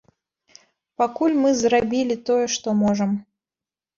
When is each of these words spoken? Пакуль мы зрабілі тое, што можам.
Пакуль 1.01 1.35
мы 1.43 1.51
зрабілі 1.59 2.17
тое, 2.29 2.45
што 2.55 2.67
можам. 2.83 3.11